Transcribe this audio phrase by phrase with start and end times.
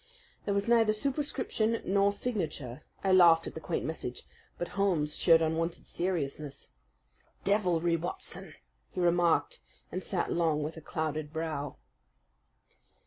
[0.45, 2.81] There was neither superscription nor signature.
[3.03, 4.23] I laughed at the quaint message;
[4.57, 6.71] but Holmes showed unwonted seriousness.
[7.43, 8.55] "Deviltry, Watson!"
[8.89, 9.61] he remarked,
[9.91, 11.77] and sat long with a clouded brow.